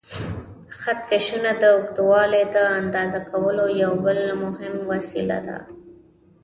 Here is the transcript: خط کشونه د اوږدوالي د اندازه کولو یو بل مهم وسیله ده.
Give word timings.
خط 0.79 0.99
کشونه 1.13 1.51
د 1.61 1.63
اوږدوالي 1.73 2.43
د 2.55 2.57
اندازه 2.79 3.19
کولو 3.31 3.63
یو 3.83 3.93
بل 4.05 4.19
مهم 4.43 4.75
وسیله 4.91 5.37
ده. 5.47 5.59